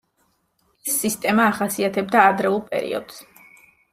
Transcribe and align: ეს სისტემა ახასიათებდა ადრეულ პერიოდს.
ეს 0.91 0.95
სისტემა 1.01 1.43
ახასიათებდა 1.51 2.23
ადრეულ 2.31 2.59
პერიოდს. 2.71 3.23